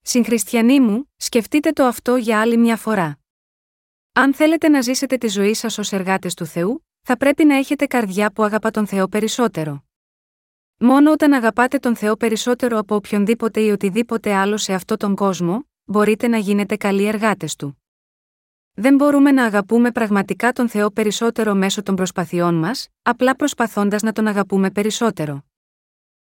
[0.00, 3.18] Συγχριστιανοί μου, σκεφτείτε το αυτό για άλλη μια φορά.
[4.12, 7.86] Αν θέλετε να ζήσετε τη ζωή σας ως εργάτες του Θεού, θα πρέπει να έχετε
[7.86, 9.84] καρδιά που αγαπά τον Θεό περισσότερο.
[10.76, 15.68] Μόνο όταν αγαπάτε τον Θεό περισσότερο από οποιονδήποτε ή οτιδήποτε άλλο σε αυτόν τον κόσμο,
[15.84, 17.79] μπορείτε να γίνετε καλοί εργάτες του.
[18.74, 24.12] Δεν μπορούμε να αγαπούμε πραγματικά τον Θεό περισσότερο μέσω των προσπαθειών μας, απλά προσπαθώντας να
[24.12, 25.44] τον αγαπούμε περισσότερο.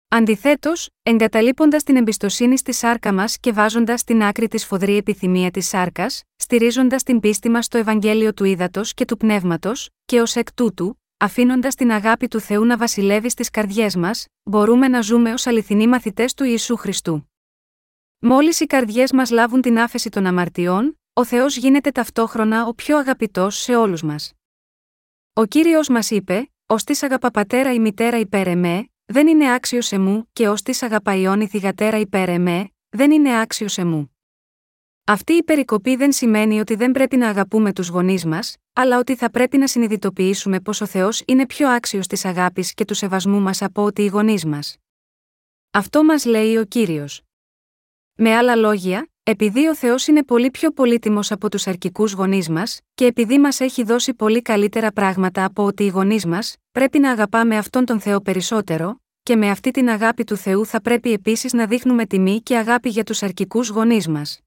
[0.08, 5.68] Αντιθέτως, εγκαταλείποντας την εμπιστοσύνη στη σάρκα μας και βάζοντας στην άκρη της σφοδρή επιθυμία της
[5.68, 10.54] σάρκας, στηρίζοντας την πίστη μας στο Ευαγγέλιο του Ήδατος και του Πνεύματος, και ως εκ
[10.54, 15.48] τούτου, αφήνοντας την αγάπη του Θεού να βασιλεύει στις καρδιές μας, μπορούμε να ζούμε ως
[15.48, 17.30] αληθινοί μαθητές του Ιησού Χριστού.
[18.20, 22.98] Μόλις οι καρδιές μας λάβουν την άφεση των αμαρτιών, ο Θεός γίνεται ταυτόχρονα ο πιο
[22.98, 24.34] αγαπητός σε όλους μας.
[25.34, 29.92] Ο κύριος μας είπε: Ω της αγαπά πατέρα η μητέρα υπέρ εμέ, δεν είναι άξιος
[29.92, 34.16] εμού, και ως της αγαπά η θυγατέρα υπέρ εμέ, δεν είναι άξιος εμού.
[35.04, 39.16] Αυτή η περικοπή δεν σημαίνει ότι δεν πρέπει να αγαπούμε τους γονείς μας, αλλά ότι
[39.16, 43.40] θα πρέπει να συνειδητοποιήσουμε πως ο Θεός είναι πιο άξιος της αγάπης και του σεβασμού
[43.40, 44.78] μας από ότι οι γονείς μας.
[45.72, 47.22] Αυτό μας λέει ο κύριος.
[48.16, 52.80] Με άλλα λόγια, επειδή ο Θεός είναι πολύ πιο πολύτιμος από τους αρκικούς γονείς μας,
[52.96, 57.12] και επειδή μας έχει δώσει πολύ καλύτερα πράγματα από ότι οι γονείς μας, πρέπει να
[57.12, 61.54] αγαπάμε αυτόν τον Θεό περισσότερο, και με αυτή την αγάπη του Θεού θα πρέπει επίσης
[61.54, 64.40] να δείχνουμε τιμή και αγάπη για τους αρκικούς γονείς μας.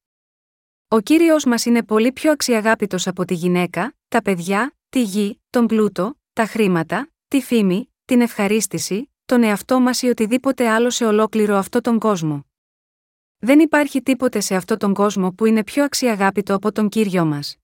[0.88, 5.66] Ο κύριος μας είναι πολύ πιο αξιαγάπητος από τη γυναίκα, τα παιδιά, τη γη, τον
[5.66, 11.56] πλούτο, τα χρήματα, τη φήμη, την ευχαρίστηση, τον εαυτό μας ή οτιδήποτε άλλο σε ολόκληρο
[11.56, 12.46] αυτό τον κόσμο.
[13.44, 17.56] Δεν υπάρχει τίποτε σε αυτόν τον κόσμο που είναι πιο αξιαγάπητο από τον κύριο μας.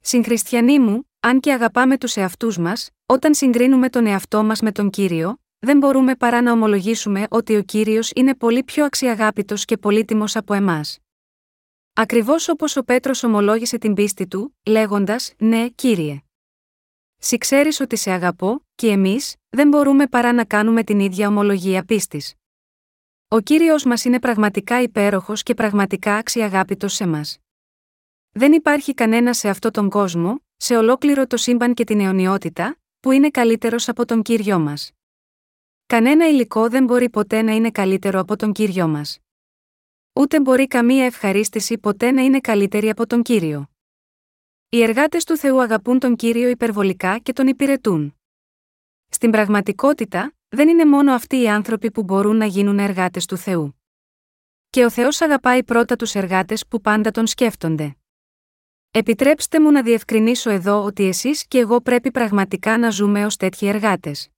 [0.00, 4.90] Συγχριστιανοί μου, αν και αγαπάμε τους εαυτούς μας, όταν συγκρίνουμε τον εαυτό μας με τον
[4.90, 10.36] κύριο, δεν μπορούμε παρά να ομολογήσουμε ότι ο κύριος είναι πολύ πιο αξιαγάπητος και πολύτιμος
[10.36, 10.98] από εμάς.
[11.92, 16.20] Ακριβώς όπως ο Πέτρος ομολόγησε την πίστη του, λέγοντας: Ναι, κύριε.
[17.16, 21.84] Συ ξέρεις ότι σε αγαπώ, και εμείς, δεν μπορούμε παρά να κάνουμε την ίδια ομολογία
[21.84, 22.34] πίστης.
[23.28, 27.38] Ο κύριος μας είναι πραγματικά υπέροχος και πραγματικά αξιαγάπητος σε μας.
[28.30, 33.10] Δεν υπάρχει κανένα σε αυτόν τον κόσμο, σε ολόκληρο το σύμπαν και την αιωνιότητα, που
[33.10, 34.92] είναι καλύτερος από τον κύριο μας.
[35.86, 39.18] Κανένα υλικό δεν μπορεί ποτέ να είναι καλύτερο από τον κύριο μας.
[40.12, 43.70] Ούτε μπορεί καμία ευχαρίστηση ποτέ να είναι καλύτερη από τον κύριο.
[44.68, 48.16] Οι εργάτες του Θεού αγαπούν τον κύριο υπερβολικά και τον υπηρετούν.
[49.08, 53.80] Στην πραγματικότητα, δεν είναι μόνο αυτοί οι άνθρωποι που μπορούν να γίνουν εργάτες του Θεού.
[54.70, 57.96] Και ο Θεός αγαπάει πρώτα τους εργάτες που πάντα τον σκέφτονται.
[58.90, 63.66] Επιτρέψτε μου να διευκρινίσω εδώ ότι εσείς και εγώ πρέπει πραγματικά να ζούμε ως τέτοιοι
[63.66, 64.30] εργάτες.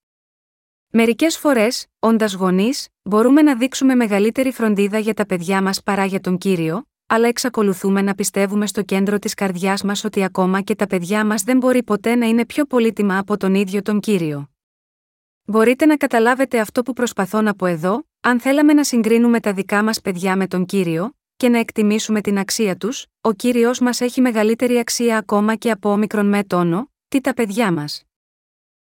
[0.91, 6.21] Μερικές φορές, όντας γονείς, μπορούμε να δείξουμε μεγαλύτερη φροντίδα για τα παιδιά μας παρά για
[6.21, 10.87] τον κύριο, αλλά εξακολουθούμε να πιστεύουμε στο κέντρο της καρδιάς μας ότι ακόμα και τα
[10.87, 14.51] παιδιά μας δεν μπορεί ποτέ να είναι πιο πολύτιμα από τον ίδιο τον κύριο.
[15.51, 19.83] Μπορείτε να καταλάβετε αυτό που προσπαθώ να πω εδώ, αν θέλαμε να συγκρίνουμε τα δικά
[19.83, 24.21] μας παιδιά με τον κύριο, και να εκτιμήσουμε την αξία τους, ο κύριος μας έχει
[24.21, 28.03] μεγαλύτερη αξία ακόμα και από όμικρον με τόνο, τι τα παιδιά μας.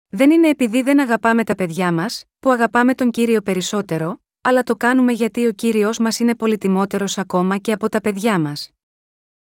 [0.09, 4.77] Δεν είναι επειδή δεν αγαπάμε τα παιδιά μας, που αγαπάμε τον κύριο περισσότερο, αλλά το
[4.77, 8.71] κάνουμε γιατί ο κύριος μας είναι πολυτιμότερος ακόμα και από τα παιδιά μας.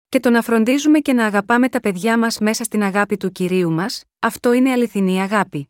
[0.08, 3.70] Και το να φροντίζουμε και να αγαπάμε τα παιδιά μας μέσα στην αγάπη του κυρίου
[3.72, 5.68] μας, αυτό είναι αληθινή αγάπη.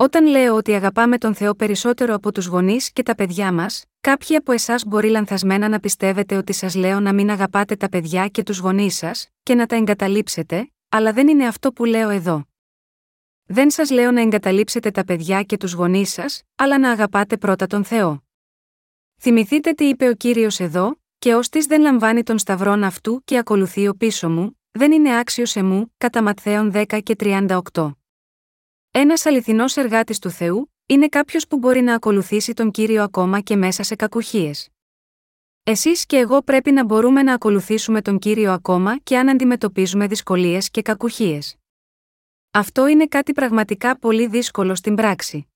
[0.00, 4.36] Όταν λέω ότι αγαπάμε τον Θεό περισσότερο από τους γονείς και τα παιδιά μας, κάποιοι
[4.36, 8.42] από εσάς μπορεί λανθασμένα να πιστεύετε ότι σας λέω να μην αγαπάτε τα παιδιά και
[8.42, 12.44] τους γονείς σας, και να τα εγκαταλείψετε, αλλά δεν είναι αυτό που λέω εδώ.
[13.44, 17.66] Δεν σας λέω να εγκαταλείψετε τα παιδιά και τους γονείς σας, αλλά να αγαπάτε πρώτα
[17.66, 18.22] τον Θεό.
[19.20, 23.38] Θυμηθείτε τι είπε ο κύριος εδώ, και ως της δεν λαμβάνει τον σταυρόν αυτού και
[23.38, 27.90] ακολουθεί ο πίσω μου, δεν είναι άξιος εμού, κατά Ματθαίων 10 και 38.
[29.00, 33.56] Ένας αληθινός εργάτης του Θεού, είναι κάποιος που μπορεί να ακολουθήσει τον κύριο ακόμα και
[33.56, 34.68] μέσα σε κακουχίες.
[35.62, 40.70] Εσείς και εγώ πρέπει να μπορούμε να ακολουθήσουμε τον κύριο ακόμα και αν αντιμετωπίζουμε δυσκολίες
[40.70, 41.56] και κακουχίες.
[42.50, 45.48] Αυτό είναι κάτι πραγματικά πολύ δύσκολο στην πράξη.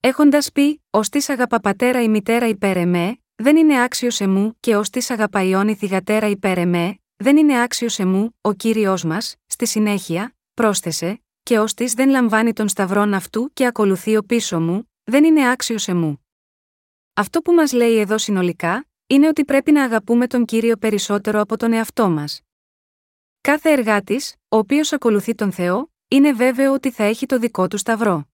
[0.00, 4.76] Έχοντας πει, ως της αγαπά πατέρα η μητέρα υπέρ εμέ, δεν είναι άξιος εμού, και
[4.76, 9.66] ως της αγαπά ιόνι θυγατέρα υπέρ εμέ, δεν είναι άξιος εμού, ο κύριος μας, στη
[9.66, 14.92] συνέχεια, πρόσθεσε, και ως της δεν λαμβάνει τον σταυρόν αυτού και ακολουθεί ο πίσω μου,
[15.04, 16.26] δεν είναι άξιος εμού.
[17.14, 21.56] Αυτό που μας λέει εδώ συνολικά, είναι ότι πρέπει να αγαπούμε τον κύριο περισσότερο από
[21.56, 22.40] τον εαυτό μας.
[23.40, 27.76] Κάθε εργάτης, ο οποίος ακολουθεί τον Θεό, είναι βέβαιο ότι θα έχει το δικό του
[27.78, 28.28] σταυρό.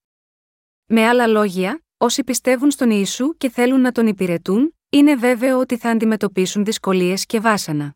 [0.87, 5.77] Με άλλα λόγια, όσοι πιστεύουν στον Ιησού και θέλουν να τον υπηρετούν, είναι βέβαιο ότι
[5.77, 7.95] θα αντιμετωπίσουν δυσκολίες και βάσανα.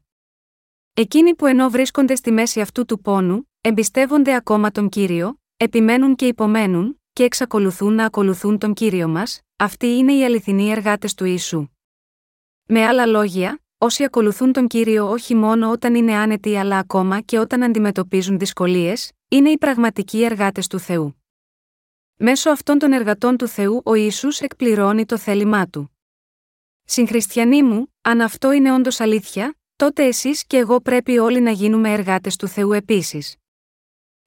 [0.94, 6.26] Εκείνοι που ενώ βρίσκονται στη μέση αυτού του πόνου, εμπιστεύονται ακόμα τον κύριο, επιμένουν και
[6.26, 11.68] υπομένουν, και εξακολουθούν να ακολουθούν τον κύριο μας, αυτοί είναι οι αληθινοί εργάτες του Ιησού.
[12.64, 17.38] Με άλλα λόγια, όσοι ακολουθούν τον κύριο όχι μόνο όταν είναι άνετοι αλλά ακόμα και
[17.38, 21.22] όταν αντιμετωπίζουν δυσκολίες, είναι οι πραγματικοί εργάτες του Θεού.
[22.16, 25.98] Μέσω αυτών των εργατών του Θεού ο Ιησούς εκπληρώνει το θέλημά του.
[26.84, 31.92] Συγχριστιανοί μου, αν αυτό είναι όντως αλήθεια, τότε εσείς και εγώ πρέπει όλοι να γίνουμε
[31.92, 33.36] εργάτες του Θεού επίσης.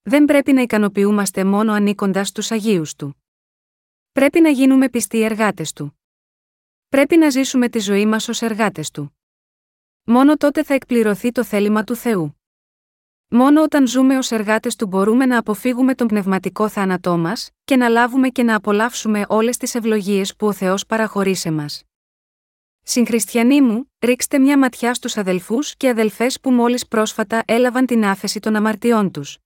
[0.03, 3.23] Δεν πρέπει να ικανοποιούμαστε μόνο ανήκοντας στους Αγίους του.
[4.11, 5.99] Πρέπει να γίνουμε πιστοί εργάτες του.
[6.89, 9.17] Πρέπει να ζήσουμε τη ζωή μας ως εργάτες του.
[10.03, 12.41] Μόνο τότε θα εκπληρωθεί το θέλημα του Θεού.
[13.27, 17.87] Μόνο όταν ζούμε ως εργάτες του μπορούμε να αποφύγουμε τον πνευματικό θάνατό μας και να
[17.87, 21.83] λάβουμε και να απολαύσουμε όλες τις ευλογίες που ο Θεός παραχωρεί σε μας.
[22.83, 28.39] Συγχριστιανοί μου, ρίξτε μια ματιά στους αδελφούς και αδελφές που μόλις πρόσφατα έλαβαν την άφεση
[28.39, 29.37] των αμαρτιών τους.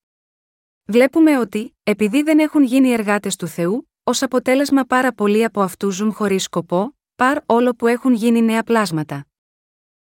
[0.87, 5.95] Βλέπουμε ότι, επειδή δεν έχουν γίνει εργάτες του Θεού, ως αποτέλεσμα πάρα πολλοί από αυτούς
[5.95, 9.27] ζουν χωρίς σκοπό, παρ όλο που έχουν γίνει νέα πλάσματα.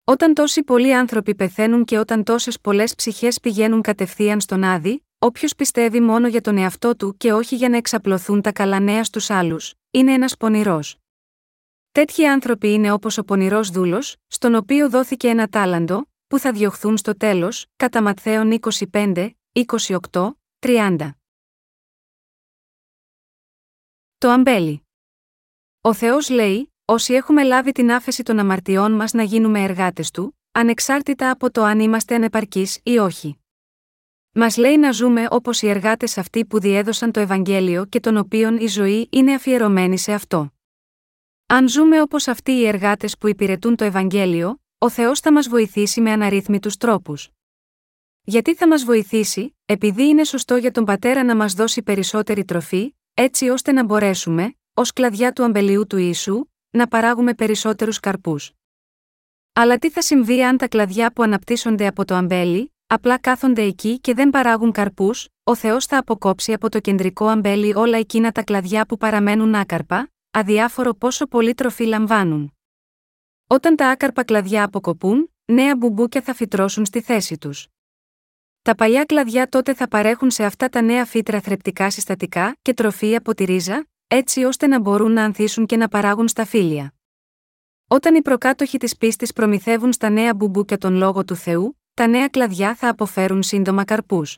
[0.03, 5.55] Όταν τόσοι πολλοί άνθρωποι πεθαίνουν και όταν τόσες πολλές ψυχές πηγαίνουν κατευθείαν στον Άδη, όποιος
[5.55, 9.29] πιστεύει μόνο για τον εαυτό του και όχι για να εξαπλωθούν τα καλά νέα στους
[9.29, 10.97] άλλους, είναι ένας πονηρός.
[11.91, 16.97] Τέτοιοι άνθρωποι είναι όπως ο πονηρός δούλος, στον οποίο δόθηκε ένα τάλαντο, που θα διωχθούν
[16.97, 18.59] στο τέλος, κατά Ματθαίων
[18.91, 19.29] 25,
[20.11, 21.09] 28, 30.
[24.17, 24.87] Το αμπέλι.
[25.81, 30.39] Ο Θεός λέει, όσοι έχουμε λάβει την άφεση των αμαρτιών μας να γίνουμε εργάτες του,
[30.51, 33.39] ανεξάρτητα από το αν είμαστε ανεπαρκείς ή όχι.
[34.31, 38.57] Μας λέει να ζούμε όπως οι εργάτες αυτοί που διέδωσαν το Ευαγγέλιο και των οποίων
[38.57, 40.53] η ζωή είναι αφιερωμένη σε αυτό.
[41.45, 46.01] Αν ζούμε όπως αυτοί οι εργάτες που υπηρετούν το Ευαγγέλιο, ο Θεός θα μας βοηθήσει
[46.01, 47.29] με αναρρύθμιτους τρόπους.
[48.29, 52.95] Γιατί θα μας βοηθήσει, επειδή είναι σωστό για τον πατέρα να μας δώσει περισσότερη τροφή,
[53.13, 58.51] έτσι ώστε να μπορέσουμε, ως κλαδιά του αμπελιού του Ιησού, να παράγουμε περισσότερους καρπούς.
[59.53, 63.99] Αλλά τι θα συμβεί αν τα κλαδιά που αναπτύσσονται από το αμπέλι, απλά κάθονται εκεί
[63.99, 68.43] και δεν παράγουν καρπούς, ο Θεός θα αποκόψει από το κεντρικό αμπέλι όλα εκείνα τα
[68.43, 72.53] κλαδιά που παραμένουν άκαρπα, αδιάφορο πόσο πολύ τροφή λαμβάνουν.
[73.47, 77.67] Όταν τα άκαρπα κλαδιά αποκοπούν, νέα μπουμπούκια θα φυτρώσουν στη θέση τους.
[78.61, 83.15] Τα παλιά κλαδιά τότε θα παρέχουν σε αυτά τα νέα φύτρα θρεπτικά συστατικά και τροφή
[83.15, 86.93] από τη ρίζα, έτσι ώστε να μπορούν να ανθίσουν και να παράγουν στα φύλλα.
[87.87, 92.27] Όταν οι προκάτοχοι της πίστης προμηθεύουν στα νέα μπουμπούκια τον λόγο του Θεού, τα νέα
[92.27, 94.37] κλαδιά θα αποφέρουν σύντομα καρπούς.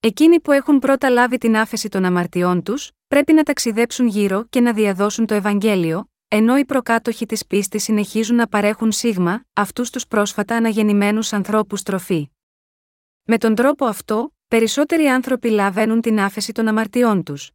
[0.00, 4.60] Εκείνοι που έχουν πρώτα λάβει την άφεση των αμαρτιών τους, πρέπει να ταξιδέψουν γύρω και
[4.60, 10.06] να διαδώσουν το Ευαγγέλιο, ενώ οι προκάτοχοι της πίστης συνεχίζουν να παρέχουν σίγμα, αυτούς τους
[10.06, 12.30] πρόσφατα αναγεννημένους ανθρώπους τροφή.
[13.24, 17.50] Με τον τρόπο αυτό, περισσότεροι άνθρωποι λαβαίνουν την άφεση των αμαρτιών τους.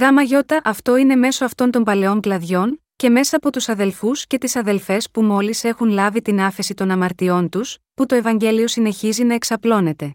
[0.00, 4.38] Γάμα γιώτα αυτό είναι μέσω αυτών των παλαιών κλαδιών, και μέσα από τους αδελφούς και
[4.38, 9.24] τις αδελφές που μόλις έχουν λάβει την άφεση των αμαρτιών τους, που το Ευαγγέλιο συνεχίζει
[9.24, 10.14] να εξαπλώνεται.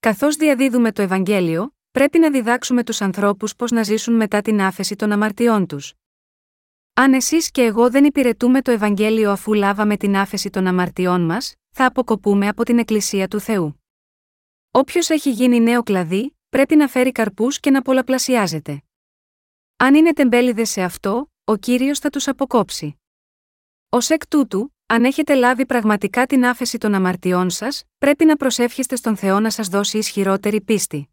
[0.00, 4.96] Καθώς διαδίδουμε το Ευαγγέλιο, πρέπει να διδάξουμε τους ανθρώπους πώς να ζήσουν μετά την άφεση
[4.96, 5.92] των αμαρτιών τους.
[6.94, 11.54] Αν εσείς και εγώ δεν υπηρετούμε το Ευαγγέλιο αφού λάβαμε την άφεση των αμαρτιών μας,
[11.78, 13.82] θα αποκοπούμε από την Εκκλησία του Θεού.
[14.70, 18.82] Όποιος έχει γίνει νέο κλαδί, πρέπει να φέρει καρπούς και να πολλαπλασιάζεται.
[19.76, 23.00] Αν είναι τεμπέληδες σε αυτό, ο κύριος θα τους αποκόψει.
[23.88, 28.96] Ω εκ τούτου, αν έχετε λάβει πραγματικά την άφεση των αμαρτιών σας, πρέπει να προσεύχεστε
[28.96, 31.08] στον Θεό να σας δώσει ισχυρότερη πίστη.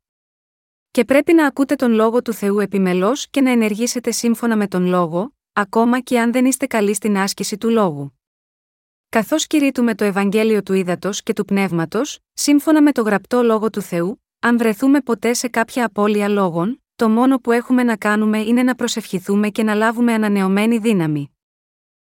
[0.91, 4.85] Και πρέπει να ακούτε τον λόγο του Θεού επιμελώς και να ενεργήσετε σύμφωνα με τον
[4.85, 8.17] λόγο, ακόμα και αν δεν είστε καλοί στην άσκηση του λόγου.
[9.13, 13.81] Καθώς κηρύττουμε το Ευαγγέλιο του Ήδατος και του Πνεύματος, σύμφωνα με το γραπτό λόγο του
[13.81, 18.63] Θεού, αν βρεθούμε ποτέ σε κάποια απώλεια λόγων, το μόνο που έχουμε να κάνουμε είναι
[18.63, 21.37] να προσευχηθούμε και να λάβουμε ανανεωμένη δύναμη.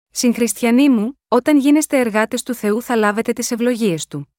[0.09, 4.33] Συγχριστιανοί μου, όταν γίνεστε εργάτες του Θεού θα λάβετε τις ευλογίες του.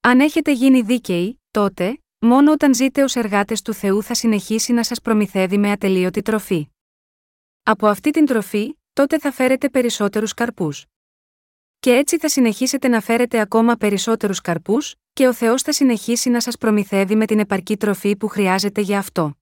[0.00, 4.84] Αν έχετε γίνει δίκαιοι, τότε, μόνο όταν ζείτε ως εργάτες του Θεού θα συνεχίσει να
[4.84, 6.68] σας προμηθεύει με ατελείωτη τροφή.
[7.62, 10.86] Από αυτή την τροφή, τότε θα φέρετε περισσότερους καρπούς.
[11.82, 16.40] Και έτσι θα συνεχίσετε να φέρετε ακόμα περισσότερους καρπούς, και ο Θεός θα συνεχίσει να
[16.40, 19.34] σας προμηθεύει με την επαρκή τροφή που χρειάζεται για αυτό.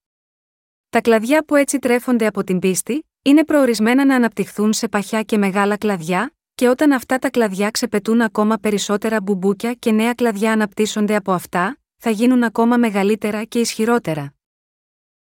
[0.89, 5.39] Τα κλαδιά που έτσι τρέφονται από την πίστη, είναι προορισμένα να αναπτυχθούν σε παχιά και
[5.39, 11.17] μεγάλα κλαδιά, και όταν αυτά τα κλαδιά ξεπετούν ακόμα περισσότερα μπουμπούκια και νέα κλαδιά αναπτύσσονται
[11.17, 14.35] από αυτά, θα γίνουν ακόμα μεγαλύτερα και ισχυρότερα.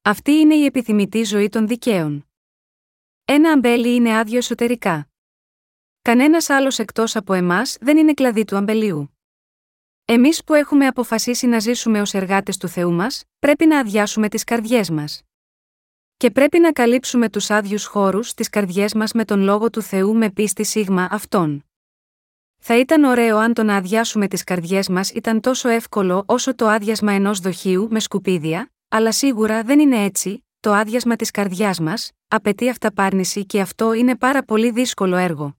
[0.01, 2.29] Αυτή είναι η επιθυμητή ζωή των δικαίων.
[3.25, 5.09] Ένα αμπέλι είναι άδειο εσωτερικά.
[6.05, 9.17] Κανένας άλλος εκτός από εμάς δεν είναι κλαδί του αμπελιού.
[10.05, 14.43] Εμείς που έχουμε αποφασίσει να ζήσουμε ως εργάτες του Θεού μας, πρέπει να αδειάσουμε τις
[14.43, 15.21] καρδιές μας.
[16.17, 20.15] Και πρέπει να καλύψουμε τους άδειους χώρους στις καρδιές μας με τον λόγο του Θεού
[20.15, 21.65] με πίστη σίγμα αυτών.
[22.61, 26.67] Θα ήταν ωραίο αν το να αδειάσουμε τις καρδιές μας ήταν τόσο εύκολο όσο το
[26.67, 32.11] άδειασμα ενός δοχείου με σκουπίδια, αλλά σίγουρα δεν είναι έτσι, το άδειασμα της καρδιάς μας,
[32.27, 35.55] απαιτεί αυταπάρνηση και αυτό είναι πάρα πολύ δύσκολο έργο.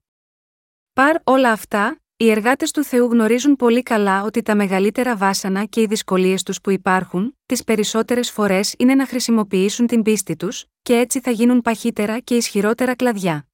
[0.97, 5.81] Παρ όλα αυτά, οι εργάτες του Θεού γνωρίζουν πολύ καλά ότι τα μεγαλύτερα βάσανα και
[5.81, 10.97] οι δυσκολίες τους που υπάρχουν, τις περισσότερες φορές είναι να χρησιμοποιήσουν την πίστη τους, και
[10.97, 13.49] έτσι θα γίνουν παχύτερα και ισχυρότερα κλαδιά.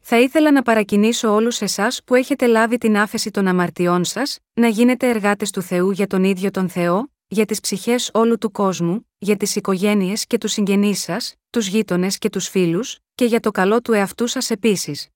[0.00, 4.68] Θα ήθελα να παρακινήσω όλους εσάς που έχετε λάβει την άφεση των αμαρτιών σας, να
[4.68, 9.08] γίνετε εργάτες του Θεού για τον ίδιο τον Θεό, για τις ψυχές όλου του κόσμου,
[9.18, 13.50] για τις οικογένειες και τους συγγενείς σας, τους γείτονες και τους φίλους, και για το
[13.50, 15.08] καλό του εαυτού σας επίσης.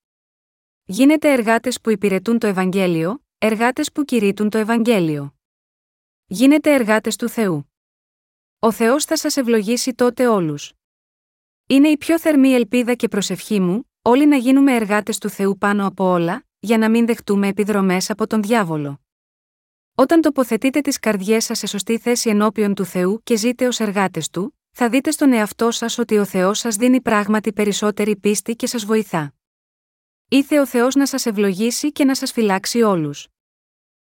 [0.87, 5.35] Γίνετε εργάτες που υπηρετούν το Ευαγγέλιο, εργάτες που κηρύττουν το Ευαγγέλιο.
[6.27, 7.73] Γίνετε εργάτες του Θεού.
[8.59, 10.73] Ο Θεός θα σας ευλογήσει τότε όλους.
[11.66, 15.87] Είναι η πιο θερμή ελπίδα και προσευχή μου, όλοι να γίνουμε εργάτες του Θεού πάνω
[15.87, 19.01] από όλα, για να μην δεχτούμε επιδρομές από τον διάβολο.
[19.94, 24.31] Όταν τοποθετείτε τις καρδιές σας σε σωστή θέση ενώπιον του Θεού και ζείτε ως εργάτες
[24.31, 28.66] του, θα δείτε στον εαυτό σας ότι ο Θεός σας δίνει πράγματι περισσότερη πίστη και
[28.66, 29.35] σας βοηθά.
[30.28, 33.28] Ήθε ο Θεός να σας ευλογήσει και να σας φυλάξει όλους.